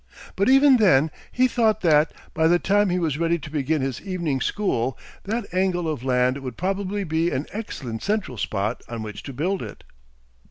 [0.35, 4.01] But even then he thought that, by the time he was ready to begin his
[4.01, 9.21] evening school, that angle of land would probably be an excellent central spot on which
[9.21, 9.83] to build it.